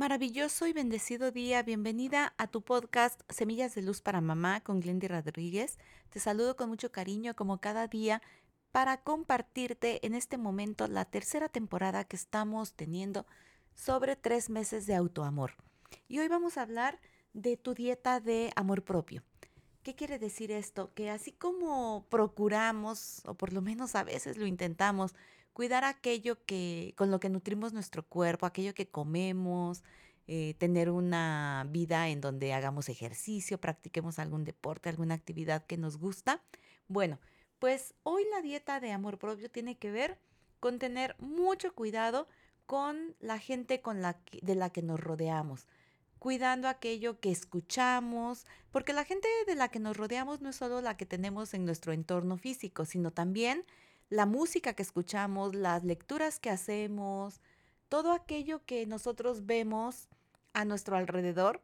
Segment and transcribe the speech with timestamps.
[0.00, 1.62] Maravilloso y bendecido día.
[1.62, 5.78] Bienvenida a tu podcast Semillas de Luz para Mamá con Glendy Rodríguez.
[6.08, 8.22] Te saludo con mucho cariño como cada día
[8.72, 13.26] para compartirte en este momento la tercera temporada que estamos teniendo
[13.74, 15.52] sobre tres meses de autoamor.
[16.08, 16.98] Y hoy vamos a hablar
[17.34, 19.22] de tu dieta de amor propio.
[19.82, 20.94] ¿Qué quiere decir esto?
[20.94, 25.14] Que así como procuramos, o por lo menos a veces lo intentamos,
[25.60, 29.84] cuidar aquello que, con lo que nutrimos nuestro cuerpo, aquello que comemos,
[30.26, 35.98] eh, tener una vida en donde hagamos ejercicio, practiquemos algún deporte, alguna actividad que nos
[35.98, 36.42] gusta.
[36.88, 37.18] Bueno,
[37.58, 40.18] pues hoy la dieta de amor propio tiene que ver
[40.60, 42.26] con tener mucho cuidado
[42.64, 45.66] con la gente con la de la que nos rodeamos,
[46.18, 50.80] cuidando aquello que escuchamos, porque la gente de la que nos rodeamos no es solo
[50.80, 53.66] la que tenemos en nuestro entorno físico, sino también
[54.10, 57.40] la música que escuchamos, las lecturas que hacemos,
[57.88, 60.08] todo aquello que nosotros vemos
[60.52, 61.62] a nuestro alrededor,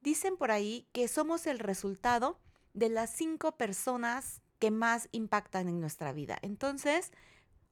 [0.00, 2.38] dicen por ahí que somos el resultado
[2.74, 6.38] de las cinco personas que más impactan en nuestra vida.
[6.42, 7.12] Entonces,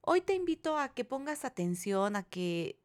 [0.01, 2.79] hoy te invito a que pongas atención, a que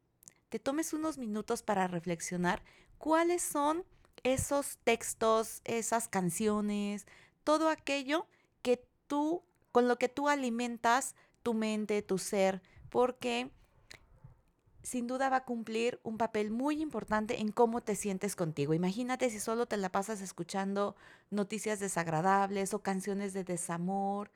[0.49, 2.61] te tomes unos minutos para reflexionar
[2.97, 3.85] cuáles son
[4.23, 7.07] esos textos, esas canciones,
[7.43, 8.27] todo aquello
[8.61, 13.51] que tú con lo que tú alimentas tu mente, tu ser, porque
[14.83, 18.73] sin duda va a cumplir un papel muy importante en cómo te sientes contigo.
[18.73, 20.95] Imagínate si solo te la pasas escuchando
[21.29, 24.31] noticias desagradables o canciones de desamor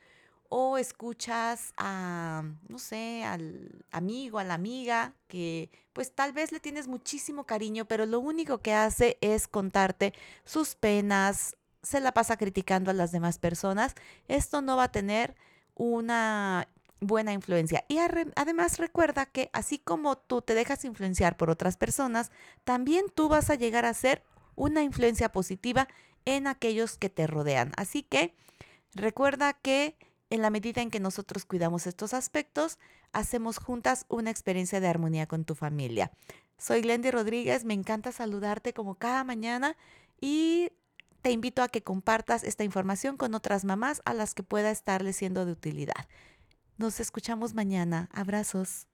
[0.49, 6.59] o escuchas a, no sé, al amigo, a la amiga, que pues tal vez le
[6.59, 10.13] tienes muchísimo cariño, pero lo único que hace es contarte
[10.43, 13.95] sus penas, se la pasa criticando a las demás personas,
[14.27, 15.35] esto no va a tener
[15.75, 16.67] una
[16.99, 17.85] buena influencia.
[17.87, 22.31] Y además recuerda que así como tú te dejas influenciar por otras personas,
[22.63, 24.23] también tú vas a llegar a ser
[24.55, 25.87] una influencia positiva
[26.25, 27.71] en aquellos que te rodean.
[27.77, 28.33] Así que
[28.93, 29.95] recuerda que
[30.29, 32.79] en la medida en que nosotros cuidamos estos aspectos,
[33.11, 36.11] hacemos juntas una experiencia de armonía con tu familia.
[36.57, 39.77] Soy Glendy Rodríguez, me encanta saludarte como cada mañana
[40.19, 40.71] y
[41.25, 45.11] te invito a que compartas esta información con otras mamás a las que pueda estarle
[45.11, 46.07] siendo de utilidad.
[46.77, 48.09] Nos escuchamos mañana.
[48.13, 48.85] Abrazos.